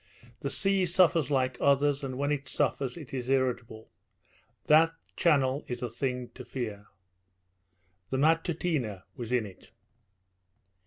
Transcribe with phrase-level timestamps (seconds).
[0.39, 3.91] The sea suffers like others, and when it suffers it is irritable.
[4.65, 6.87] That channel is a thing to fear.
[8.09, 9.69] The Matutina was in it.